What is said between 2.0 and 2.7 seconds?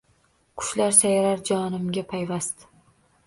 payvast